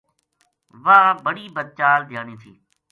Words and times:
واہ 0.83 1.13
بڑی 1.23 1.45
بدچال 1.55 1.99
دھیانی 2.09 2.35
تھی 2.41 2.51